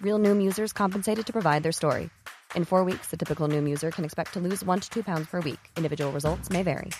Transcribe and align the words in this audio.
Real 0.00 0.18
Noom 0.18 0.42
users 0.42 0.72
compensated 0.72 1.26
to 1.26 1.32
provide 1.32 1.62
their 1.64 1.72
story. 1.72 2.08
In 2.54 2.64
four 2.64 2.84
weeks, 2.84 3.08
the 3.10 3.16
typical 3.16 3.48
Noom 3.48 3.68
user 3.68 3.90
can 3.90 4.04
expect 4.04 4.32
to 4.34 4.40
lose 4.40 4.64
one 4.64 4.78
to 4.78 4.88
two 4.88 5.02
pounds 5.02 5.26
per 5.26 5.40
week. 5.40 5.58
Individual 5.76 6.12
results 6.12 6.48
may 6.50 6.62
vary. 6.62 6.90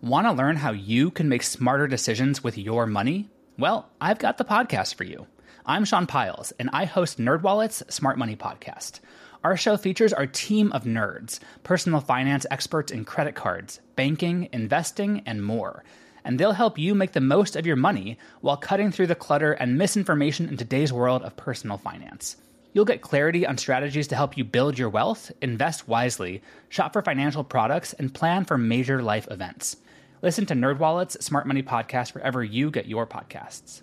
Want 0.00 0.26
to 0.26 0.32
learn 0.32 0.56
how 0.56 0.72
you 0.72 1.10
can 1.10 1.28
make 1.28 1.42
smarter 1.42 1.86
decisions 1.86 2.42
with 2.42 2.58
your 2.58 2.86
money? 2.86 3.30
Well, 3.58 3.90
I've 4.00 4.18
got 4.18 4.38
the 4.38 4.44
podcast 4.44 4.94
for 4.96 5.04
you. 5.04 5.26
I'm 5.66 5.84
Sean 5.84 6.06
Pyles, 6.06 6.52
and 6.58 6.68
I 6.72 6.86
host 6.86 7.18
NerdWallet's 7.18 7.94
Smart 7.94 8.18
Money 8.18 8.36
Podcast. 8.36 9.00
Our 9.42 9.58
show 9.58 9.76
features 9.76 10.12
our 10.14 10.26
team 10.26 10.72
of 10.72 10.84
nerds, 10.84 11.38
personal 11.62 12.00
finance 12.00 12.44
experts 12.50 12.90
in 12.90 13.04
credit 13.04 13.34
cards, 13.34 13.80
banking, 13.94 14.48
investing, 14.52 15.22
and 15.26 15.44
more. 15.44 15.84
And 16.24 16.38
they'll 16.38 16.52
help 16.52 16.78
you 16.78 16.94
make 16.94 17.12
the 17.12 17.20
most 17.20 17.54
of 17.54 17.66
your 17.66 17.76
money 17.76 18.18
while 18.40 18.56
cutting 18.56 18.90
through 18.90 19.08
the 19.08 19.14
clutter 19.14 19.52
and 19.52 19.76
misinformation 19.76 20.48
in 20.48 20.56
today's 20.56 20.92
world 20.92 21.22
of 21.22 21.36
personal 21.36 21.76
finance. 21.76 22.36
You'll 22.72 22.84
get 22.84 23.02
clarity 23.02 23.46
on 23.46 23.56
strategies 23.56 24.08
to 24.08 24.16
help 24.16 24.36
you 24.36 24.42
build 24.44 24.78
your 24.78 24.88
wealth, 24.88 25.30
invest 25.40 25.86
wisely, 25.86 26.42
shop 26.68 26.92
for 26.92 27.02
financial 27.02 27.44
products, 27.44 27.92
and 27.92 28.12
plan 28.12 28.44
for 28.44 28.58
major 28.58 29.00
life 29.02 29.28
events. 29.30 29.76
Listen 30.22 30.46
to 30.46 30.54
NerdWallet's 30.54 31.24
Smart 31.24 31.46
Money 31.46 31.62
Podcast 31.62 32.14
wherever 32.14 32.42
you 32.42 32.70
get 32.70 32.86
your 32.86 33.06
podcasts. 33.06 33.82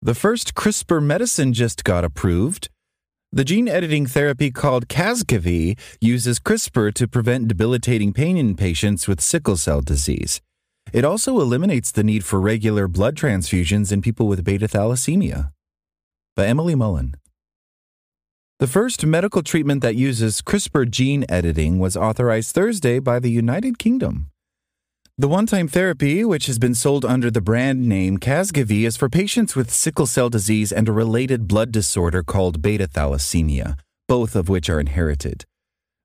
The 0.00 0.14
first 0.14 0.54
CRISPR 0.54 1.02
medicine 1.02 1.52
just 1.52 1.82
got 1.82 2.04
approved. 2.04 2.68
The 3.32 3.44
gene 3.44 3.68
editing 3.68 4.06
therapy 4.06 4.50
called 4.50 4.86
Casgevy 4.86 5.78
uses 6.00 6.38
CRISPR 6.38 6.94
to 6.94 7.08
prevent 7.08 7.48
debilitating 7.48 8.12
pain 8.12 8.36
in 8.36 8.54
patients 8.54 9.08
with 9.08 9.20
sickle 9.20 9.56
cell 9.56 9.80
disease. 9.80 10.40
It 10.94 11.04
also 11.04 11.40
eliminates 11.40 11.90
the 11.90 12.04
need 12.04 12.24
for 12.24 12.40
regular 12.40 12.86
blood 12.86 13.16
transfusions 13.16 13.90
in 13.90 14.00
people 14.00 14.28
with 14.28 14.44
beta 14.44 14.68
thalassemia. 14.68 15.50
By 16.36 16.46
Emily 16.46 16.76
Mullin. 16.76 17.16
The 18.60 18.68
first 18.68 19.04
medical 19.04 19.42
treatment 19.42 19.82
that 19.82 19.96
uses 19.96 20.40
CRISPR 20.40 20.88
gene 20.88 21.24
editing 21.28 21.80
was 21.80 21.96
authorized 21.96 22.54
Thursday 22.54 23.00
by 23.00 23.18
the 23.18 23.28
United 23.28 23.80
Kingdom. 23.80 24.30
The 25.18 25.26
one 25.26 25.46
time 25.46 25.66
therapy, 25.66 26.24
which 26.24 26.46
has 26.46 26.60
been 26.60 26.76
sold 26.76 27.04
under 27.04 27.28
the 27.28 27.40
brand 27.40 27.88
name 27.88 28.18
Casgevy, 28.18 28.86
is 28.86 28.96
for 28.96 29.08
patients 29.08 29.56
with 29.56 29.72
sickle 29.72 30.06
cell 30.06 30.30
disease 30.30 30.70
and 30.70 30.88
a 30.88 30.92
related 30.92 31.48
blood 31.48 31.72
disorder 31.72 32.22
called 32.22 32.62
beta 32.62 32.86
thalassemia, 32.86 33.76
both 34.06 34.36
of 34.36 34.48
which 34.48 34.70
are 34.70 34.78
inherited. 34.78 35.44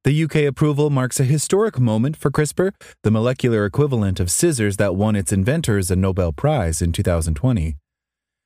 The 0.06 0.24
UK 0.24 0.36
approval 0.48 0.90
marks 0.90 1.20
a 1.20 1.26
historic 1.26 1.78
moment 1.78 2.16
for 2.16 2.32
CRISPR, 2.32 2.72
the 3.04 3.12
molecular 3.12 3.66
equivalent 3.66 4.22
of 4.22 4.32
scissors 4.32 4.78
that 4.78 4.96
won 4.96 5.18
its 5.18 5.34
inventors 5.34 5.92
a 5.92 5.96
Nobel 5.98 6.32
Prize 6.32 6.82
in 6.82 6.94
2020. 6.94 7.76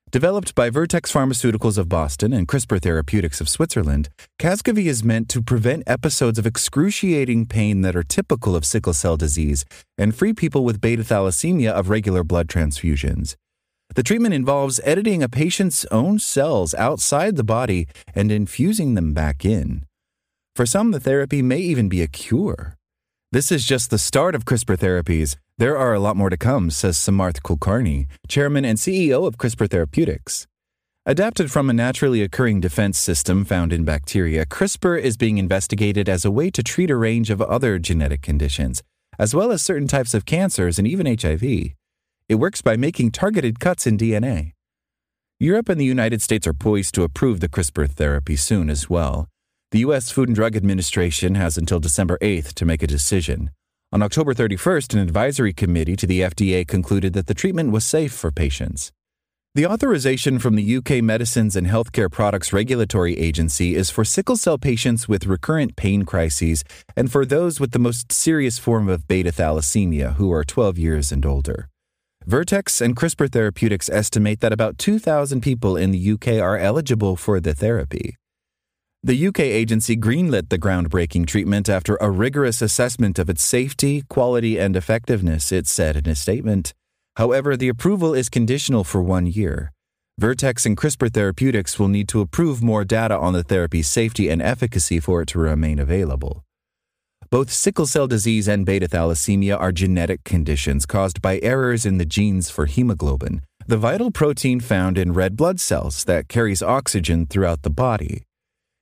Developed 0.09 0.55
by 0.55 0.71
Vertex 0.71 1.13
Pharmaceuticals 1.13 1.77
of 1.77 1.87
Boston 1.87 2.33
and 2.33 2.47
CRISPR 2.47 2.81
Therapeutics 2.81 3.39
of 3.39 3.47
Switzerland, 3.47 4.09
Casgevy 4.39 4.85
is 4.85 5.03
meant 5.03 5.29
to 5.29 5.43
prevent 5.43 5.83
episodes 5.85 6.39
of 6.39 6.47
excruciating 6.47 7.45
pain 7.45 7.81
that 7.81 7.95
are 7.95 8.03
typical 8.03 8.55
of 8.55 8.65
sickle 8.65 8.93
cell 8.93 9.15
disease 9.15 9.63
and 9.95 10.15
free 10.15 10.33
people 10.33 10.65
with 10.65 10.81
beta 10.81 11.03
thalassemia 11.03 11.69
of 11.69 11.87
regular 11.87 12.23
blood 12.23 12.47
transfusions. 12.47 13.35
The 13.93 14.01
treatment 14.01 14.33
involves 14.33 14.81
editing 14.83 15.21
a 15.21 15.29
patient's 15.29 15.85
own 15.91 16.17
cells 16.17 16.73
outside 16.73 17.35
the 17.35 17.43
body 17.43 17.87
and 18.15 18.31
infusing 18.31 18.95
them 18.95 19.13
back 19.13 19.45
in. 19.45 19.85
For 20.55 20.67
some, 20.67 20.91
the 20.91 20.99
therapy 20.99 21.41
may 21.41 21.57
even 21.57 21.89
be 21.89 22.03
a 22.03 22.07
cure. 22.07 22.77
This 23.31 23.51
is 23.51 23.65
just 23.65 23.89
the 23.89 23.97
start 23.97 24.35
of 24.35 24.45
CRISPR 24.45 24.77
therapies. 24.77 25.35
There 25.57 25.75
are 25.75 25.95
a 25.95 25.99
lot 25.99 26.15
more 26.15 26.29
to 26.29 26.37
come, 26.37 26.69
says 26.69 26.95
Samarth 26.95 27.41
Kulkarni, 27.41 28.05
chairman 28.27 28.63
and 28.63 28.77
CEO 28.77 29.25
of 29.25 29.39
CRISPR 29.39 29.67
Therapeutics. 29.67 30.45
Adapted 31.07 31.51
from 31.51 31.71
a 31.71 31.73
naturally 31.73 32.21
occurring 32.21 32.61
defense 32.61 32.99
system 32.99 33.43
found 33.43 33.73
in 33.73 33.83
bacteria, 33.83 34.45
CRISPR 34.45 34.99
is 34.99 35.17
being 35.17 35.39
investigated 35.39 36.07
as 36.07 36.23
a 36.23 36.29
way 36.29 36.51
to 36.51 36.61
treat 36.61 36.91
a 36.91 36.95
range 36.95 37.31
of 37.31 37.41
other 37.41 37.79
genetic 37.79 38.21
conditions, 38.21 38.83
as 39.17 39.33
well 39.33 39.51
as 39.51 39.63
certain 39.63 39.87
types 39.87 40.13
of 40.13 40.27
cancers 40.27 40.77
and 40.77 40.87
even 40.87 41.07
HIV. 41.07 41.43
It 42.29 42.35
works 42.35 42.61
by 42.61 42.77
making 42.77 43.09
targeted 43.09 43.59
cuts 43.59 43.87
in 43.87 43.97
DNA. 43.97 44.51
Europe 45.39 45.69
and 45.69 45.81
the 45.81 45.85
United 45.85 46.21
States 46.21 46.45
are 46.45 46.53
poised 46.53 46.93
to 46.93 47.01
approve 47.01 47.39
the 47.39 47.49
CRISPR 47.49 47.89
therapy 47.89 48.35
soon 48.35 48.69
as 48.69 48.87
well. 48.87 49.27
The 49.73 49.79
U.S. 49.79 50.11
Food 50.11 50.29
and 50.29 50.35
Drug 50.35 50.55
Administration 50.55 51.33
has 51.33 51.57
until 51.57 51.79
December 51.79 52.19
8th 52.21 52.53
to 52.53 52.63
make 52.63 52.83
a 52.83 52.87
decision. 52.87 53.49
On 53.91 54.03
October 54.03 54.35
31st, 54.35 54.93
an 54.93 54.99
advisory 54.99 55.51
committee 55.51 55.95
to 55.95 56.05
the 56.05 56.21
FDA 56.21 56.67
concluded 56.67 57.13
that 57.13 57.25
the 57.25 57.33
treatment 57.33 57.71
was 57.71 57.83
safe 57.83 58.13
for 58.13 58.29
patients. 58.29 58.91
The 59.55 59.65
authorization 59.65 60.37
from 60.37 60.53
the 60.53 60.75
UK 60.77 61.03
Medicines 61.03 61.55
and 61.55 61.65
Healthcare 61.65 62.11
Products 62.11 62.53
Regulatory 62.53 63.17
Agency 63.17 63.73
is 63.73 63.89
for 63.89 64.05
sickle 64.05 64.37
cell 64.37 64.59
patients 64.59 65.07
with 65.07 65.25
recurrent 65.25 65.75
pain 65.75 66.05
crises 66.05 66.63
and 66.95 67.11
for 67.11 67.25
those 67.25 67.59
with 67.59 67.71
the 67.71 67.79
most 67.79 68.11
serious 68.11 68.59
form 68.59 68.87
of 68.87 69.07
beta 69.07 69.31
thalassemia 69.31 70.17
who 70.17 70.31
are 70.31 70.43
12 70.43 70.77
years 70.77 71.11
and 71.11 71.25
older. 71.25 71.67
Vertex 72.27 72.79
and 72.79 72.95
CRISPR 72.95 73.31
Therapeutics 73.31 73.89
estimate 73.89 74.39
that 74.41 74.53
about 74.53 74.77
2,000 74.77 75.41
people 75.41 75.75
in 75.75 75.89
the 75.89 76.11
UK 76.11 76.39
are 76.39 76.59
eligible 76.59 77.15
for 77.15 77.39
the 77.39 77.55
therapy. 77.55 78.17
The 79.05 79.27
UK 79.27 79.41
agency 79.41 79.97
greenlit 79.97 80.47
the 80.47 80.57
groundbreaking 80.57 81.27
treatment 81.27 81.67
after 81.67 81.97
a 81.97 82.09
rigorous 82.09 82.61
assessment 82.61 83.19
of 83.19 83.29
its 83.29 83.43
safety, 83.43 84.03
quality, 84.07 84.57
and 84.57 84.77
effectiveness, 84.77 85.51
it 85.51 85.67
said 85.67 85.97
in 85.97 86.07
a 86.07 86.15
statement. 86.15 86.73
However, 87.17 87.57
the 87.57 87.67
approval 87.67 88.13
is 88.13 88.29
conditional 88.29 88.85
for 88.85 89.03
one 89.03 89.25
year. 89.27 89.73
Vertex 90.17 90.65
and 90.65 90.77
CRISPR 90.77 91.13
Therapeutics 91.13 91.77
will 91.77 91.89
need 91.89 92.07
to 92.07 92.21
approve 92.21 92.63
more 92.63 92.85
data 92.85 93.17
on 93.17 93.33
the 93.33 93.43
therapy's 93.43 93.89
safety 93.89 94.29
and 94.29 94.41
efficacy 94.41 95.01
for 95.01 95.21
it 95.21 95.27
to 95.29 95.39
remain 95.39 95.79
available. 95.79 96.45
Both 97.29 97.51
sickle 97.51 97.87
cell 97.87 98.07
disease 98.07 98.47
and 98.47 98.65
beta 98.65 98.87
thalassemia 98.87 99.59
are 99.59 99.73
genetic 99.73 100.23
conditions 100.23 100.85
caused 100.85 101.21
by 101.21 101.41
errors 101.43 101.85
in 101.85 101.97
the 101.97 102.05
genes 102.05 102.49
for 102.49 102.67
hemoglobin, 102.67 103.41
the 103.67 103.75
vital 103.75 104.11
protein 104.11 104.61
found 104.61 104.97
in 104.97 105.11
red 105.11 105.35
blood 105.35 105.59
cells 105.59 106.05
that 106.05 106.29
carries 106.29 106.63
oxygen 106.63 107.25
throughout 107.25 107.63
the 107.63 107.69
body. 107.69 108.23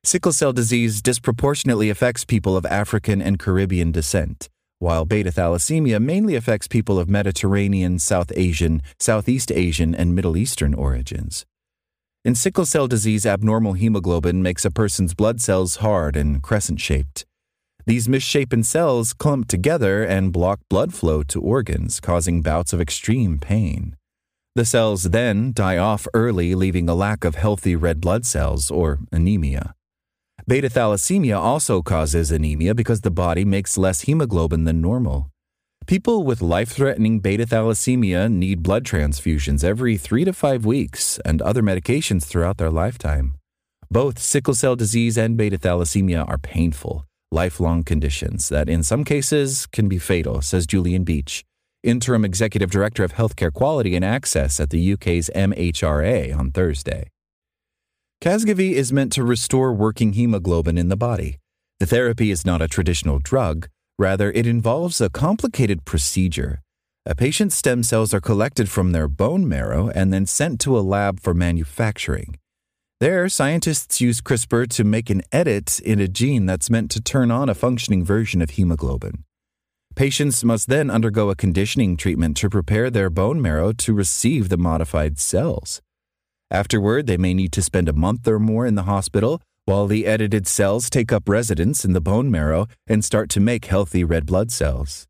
Sickle 0.03 0.33
cell 0.33 0.51
disease 0.51 0.99
disproportionately 0.99 1.91
affects 1.91 2.25
people 2.25 2.57
of 2.57 2.65
African 2.65 3.21
and 3.21 3.37
Caribbean 3.37 3.91
descent, 3.91 4.49
while 4.79 5.05
beta 5.05 5.29
thalassemia 5.29 6.01
mainly 6.01 6.33
affects 6.33 6.67
people 6.67 6.97
of 6.97 7.07
Mediterranean, 7.07 7.99
South 7.99 8.31
Asian, 8.35 8.81
Southeast 8.99 9.51
Asian, 9.51 9.93
and 9.93 10.15
Middle 10.15 10.37
Eastern 10.37 10.73
origins. 10.73 11.45
In 12.25 12.33
sickle 12.33 12.65
cell 12.65 12.87
disease, 12.87 13.27
abnormal 13.27 13.73
hemoglobin 13.73 14.41
makes 14.41 14.65
a 14.65 14.71
person's 14.71 15.13
blood 15.13 15.39
cells 15.39 15.77
hard 15.77 16.15
and 16.15 16.41
crescent 16.41 16.81
shaped. 16.81 17.27
These 17.85 18.09
misshapen 18.09 18.63
cells 18.63 19.13
clump 19.13 19.47
together 19.47 20.03
and 20.03 20.33
block 20.33 20.61
blood 20.67 20.95
flow 20.95 21.21
to 21.23 21.39
organs, 21.39 21.99
causing 21.99 22.41
bouts 22.41 22.73
of 22.73 22.81
extreme 22.81 23.37
pain. 23.37 23.95
The 24.55 24.65
cells 24.65 25.03
then 25.03 25.51
die 25.53 25.77
off 25.77 26.07
early, 26.15 26.55
leaving 26.55 26.89
a 26.89 26.95
lack 26.95 27.23
of 27.23 27.35
healthy 27.35 27.75
red 27.75 28.01
blood 28.01 28.25
cells, 28.25 28.71
or 28.71 28.97
anemia. 29.11 29.75
Beta 30.51 30.67
thalassemia 30.67 31.37
also 31.39 31.81
causes 31.81 32.29
anemia 32.29 32.75
because 32.75 32.99
the 32.99 33.09
body 33.09 33.45
makes 33.45 33.77
less 33.77 34.01
hemoglobin 34.01 34.65
than 34.65 34.81
normal. 34.81 35.29
People 35.87 36.25
with 36.25 36.41
life 36.41 36.67
threatening 36.67 37.21
beta 37.21 37.45
thalassemia 37.45 38.29
need 38.29 38.61
blood 38.61 38.83
transfusions 38.83 39.63
every 39.63 39.95
three 39.95 40.25
to 40.25 40.33
five 40.33 40.65
weeks 40.65 41.21
and 41.23 41.41
other 41.41 41.63
medications 41.63 42.25
throughout 42.25 42.57
their 42.57 42.69
lifetime. 42.69 43.35
Both 43.89 44.19
sickle 44.19 44.53
cell 44.53 44.75
disease 44.75 45.17
and 45.17 45.37
beta 45.37 45.57
thalassemia 45.57 46.27
are 46.27 46.37
painful, 46.37 47.05
lifelong 47.31 47.85
conditions 47.85 48.49
that 48.49 48.67
in 48.67 48.83
some 48.83 49.05
cases 49.05 49.65
can 49.67 49.87
be 49.87 49.99
fatal, 49.99 50.41
says 50.41 50.67
Julian 50.67 51.05
Beach, 51.05 51.45
Interim 51.81 52.25
Executive 52.25 52.69
Director 52.69 53.05
of 53.05 53.13
Healthcare 53.13 53.53
Quality 53.53 53.95
and 53.95 54.03
Access 54.03 54.59
at 54.59 54.69
the 54.69 54.91
UK's 54.91 55.29
MHRA 55.33 56.37
on 56.37 56.51
Thursday. 56.51 57.07
Casgevy 58.21 58.73
is 58.73 58.93
meant 58.93 59.11
to 59.13 59.23
restore 59.23 59.73
working 59.73 60.13
hemoglobin 60.13 60.77
in 60.77 60.89
the 60.89 60.95
body. 60.95 61.39
The 61.79 61.87
therapy 61.87 62.29
is 62.29 62.45
not 62.45 62.61
a 62.61 62.67
traditional 62.67 63.17
drug, 63.17 63.67
rather, 63.97 64.31
it 64.31 64.45
involves 64.45 65.01
a 65.01 65.09
complicated 65.09 65.85
procedure. 65.85 66.61
A 67.03 67.15
patient's 67.15 67.55
stem 67.55 67.81
cells 67.81 68.13
are 68.13 68.21
collected 68.21 68.69
from 68.69 68.91
their 68.91 69.07
bone 69.07 69.49
marrow 69.49 69.89
and 69.89 70.13
then 70.13 70.27
sent 70.27 70.59
to 70.61 70.77
a 70.77 70.85
lab 70.85 71.19
for 71.19 71.33
manufacturing. 71.33 72.37
There, 72.99 73.27
scientists 73.27 73.99
use 73.99 74.21
CRISPR 74.21 74.69
to 74.69 74.83
make 74.83 75.09
an 75.09 75.23
edit 75.31 75.79
in 75.79 75.99
a 75.99 76.07
gene 76.07 76.45
that's 76.45 76.69
meant 76.69 76.91
to 76.91 77.01
turn 77.01 77.31
on 77.31 77.49
a 77.49 77.55
functioning 77.55 78.05
version 78.05 78.43
of 78.43 78.51
hemoglobin. 78.51 79.23
Patients 79.95 80.43
must 80.45 80.67
then 80.67 80.91
undergo 80.91 81.31
a 81.31 81.35
conditioning 81.35 81.97
treatment 81.97 82.37
to 82.37 82.51
prepare 82.51 82.91
their 82.91 83.09
bone 83.09 83.41
marrow 83.41 83.73
to 83.79 83.95
receive 83.95 84.49
the 84.49 84.57
modified 84.57 85.17
cells. 85.17 85.81
Afterward, 86.51 87.07
they 87.07 87.15
may 87.15 87.33
need 87.33 87.53
to 87.53 87.61
spend 87.61 87.87
a 87.87 87.93
month 87.93 88.27
or 88.27 88.37
more 88.37 88.67
in 88.67 88.75
the 88.75 88.83
hospital 88.83 89.41
while 89.63 89.87
the 89.87 90.05
edited 90.05 90.45
cells 90.47 90.89
take 90.89 91.13
up 91.13 91.29
residence 91.29 91.85
in 91.85 91.93
the 91.93 92.01
bone 92.01 92.29
marrow 92.29 92.67
and 92.87 93.05
start 93.05 93.29
to 93.29 93.39
make 93.39 93.65
healthy 93.65 94.03
red 94.03 94.25
blood 94.25 94.51
cells. 94.51 95.07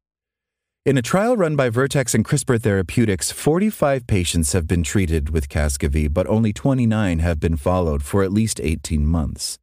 In 0.85 0.97
a 0.97 1.01
trial 1.01 1.35
run 1.35 1.55
by 1.55 1.69
Vertex 1.69 2.13
and 2.13 2.23
CRISPR 2.23 2.61
Therapeutics, 2.61 3.31
45 3.31 4.05
patients 4.05 4.53
have 4.53 4.67
been 4.67 4.83
treated 4.83 5.31
with 5.31 5.49
Casgevy, 5.49 6.13
but 6.13 6.27
only 6.27 6.53
29 6.53 7.19
have 7.19 7.39
been 7.39 7.57
followed 7.57 8.03
for 8.03 8.23
at 8.23 8.31
least 8.31 8.59
18 8.61 9.05
months. 9.05 9.57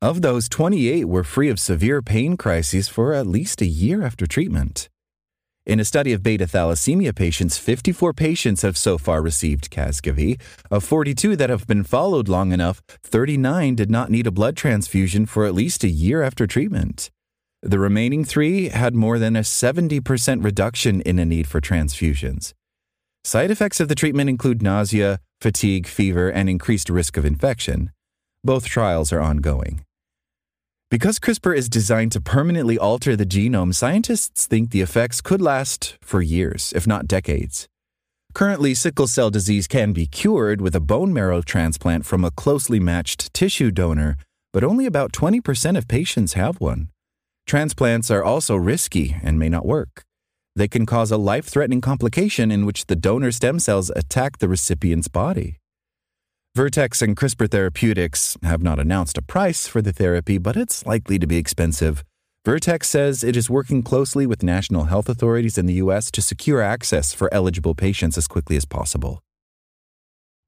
Of 0.00 0.22
those, 0.22 0.48
28 0.48 1.06
were 1.06 1.24
free 1.24 1.48
of 1.48 1.58
severe 1.58 2.02
pain 2.02 2.36
crises 2.36 2.88
for 2.88 3.14
at 3.14 3.26
least 3.26 3.60
a 3.62 3.66
year 3.66 4.02
after 4.02 4.26
treatment. 4.26 4.88
In 5.66 5.80
a 5.80 5.84
study 5.84 6.12
of 6.12 6.22
beta 6.22 6.46
thalassemia 6.46 7.12
patients, 7.12 7.58
54 7.58 8.12
patients 8.12 8.62
have 8.62 8.76
so 8.76 8.98
far 8.98 9.20
received 9.20 9.68
Casgevy. 9.68 10.40
Of 10.70 10.84
42 10.84 11.34
that 11.34 11.50
have 11.50 11.66
been 11.66 11.82
followed 11.82 12.28
long 12.28 12.52
enough, 12.52 12.80
39 13.02 13.74
did 13.74 13.90
not 13.90 14.08
need 14.08 14.28
a 14.28 14.30
blood 14.30 14.56
transfusion 14.56 15.26
for 15.26 15.44
at 15.44 15.56
least 15.56 15.82
a 15.82 15.88
year 15.88 16.22
after 16.22 16.46
treatment. 16.46 17.10
The 17.62 17.80
remaining 17.80 18.24
three 18.24 18.68
had 18.68 18.94
more 18.94 19.18
than 19.18 19.34
a 19.34 19.40
70% 19.40 20.44
reduction 20.44 21.00
in 21.00 21.18
a 21.18 21.24
need 21.24 21.48
for 21.48 21.60
transfusions. 21.60 22.52
Side 23.24 23.50
effects 23.50 23.80
of 23.80 23.88
the 23.88 23.96
treatment 23.96 24.30
include 24.30 24.62
nausea, 24.62 25.18
fatigue, 25.40 25.88
fever, 25.88 26.28
and 26.28 26.48
increased 26.48 26.88
risk 26.88 27.16
of 27.16 27.24
infection. 27.24 27.90
Both 28.44 28.66
trials 28.66 29.12
are 29.12 29.20
ongoing. 29.20 29.85
Because 30.88 31.18
CRISPR 31.18 31.56
is 31.56 31.68
designed 31.68 32.12
to 32.12 32.20
permanently 32.20 32.78
alter 32.78 33.16
the 33.16 33.26
genome, 33.26 33.74
scientists 33.74 34.46
think 34.46 34.70
the 34.70 34.82
effects 34.82 35.20
could 35.20 35.42
last 35.42 35.98
for 36.00 36.22
years, 36.22 36.72
if 36.76 36.86
not 36.86 37.08
decades. 37.08 37.66
Currently, 38.34 38.72
sickle 38.74 39.08
cell 39.08 39.28
disease 39.28 39.66
can 39.66 39.92
be 39.92 40.06
cured 40.06 40.60
with 40.60 40.76
a 40.76 40.80
bone 40.80 41.12
marrow 41.12 41.42
transplant 41.42 42.06
from 42.06 42.24
a 42.24 42.30
closely 42.30 42.78
matched 42.78 43.34
tissue 43.34 43.72
donor, 43.72 44.16
but 44.52 44.62
only 44.62 44.86
about 44.86 45.10
20% 45.10 45.76
of 45.76 45.88
patients 45.88 46.34
have 46.34 46.60
one. 46.60 46.90
Transplants 47.48 48.08
are 48.08 48.22
also 48.22 48.54
risky 48.54 49.16
and 49.24 49.40
may 49.40 49.48
not 49.48 49.66
work. 49.66 50.04
They 50.54 50.68
can 50.68 50.86
cause 50.86 51.10
a 51.10 51.16
life 51.16 51.46
threatening 51.46 51.80
complication 51.80 52.52
in 52.52 52.64
which 52.64 52.86
the 52.86 52.94
donor 52.94 53.32
stem 53.32 53.58
cells 53.58 53.90
attack 53.96 54.38
the 54.38 54.48
recipient's 54.48 55.08
body. 55.08 55.58
Vertex 56.56 57.02
and 57.02 57.14
CRISPR 57.14 57.50
Therapeutics 57.50 58.38
have 58.42 58.62
not 58.62 58.78
announced 58.78 59.18
a 59.18 59.22
price 59.22 59.68
for 59.68 59.82
the 59.82 59.92
therapy, 59.92 60.38
but 60.38 60.56
it's 60.56 60.86
likely 60.86 61.18
to 61.18 61.26
be 61.26 61.36
expensive. 61.36 62.02
Vertex 62.46 62.88
says 62.88 63.22
it 63.22 63.36
is 63.36 63.50
working 63.50 63.82
closely 63.82 64.24
with 64.24 64.42
national 64.42 64.84
health 64.84 65.10
authorities 65.10 65.58
in 65.58 65.66
the 65.66 65.74
U.S. 65.84 66.10
to 66.12 66.22
secure 66.22 66.62
access 66.62 67.12
for 67.12 67.28
eligible 67.30 67.74
patients 67.74 68.16
as 68.16 68.26
quickly 68.26 68.56
as 68.56 68.64
possible. 68.64 69.20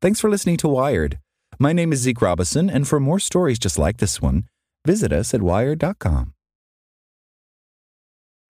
Thanks 0.00 0.19
for 0.19 0.31
listening 0.31 0.56
to 0.58 0.69
Wired. 0.69 1.19
My 1.58 1.75
name 1.75 1.93
is 1.93 1.99
Zeke 1.99 2.22
Robison, 2.22 2.70
and 2.70 2.88
for 2.88 2.99
more 2.99 3.20
stories 3.20 3.58
just 3.58 3.78
like 3.78 3.99
this 3.99 4.22
one, 4.22 4.44
visit 4.87 5.12
us 5.12 5.34
at 5.34 5.43
wired.com. 5.43 6.32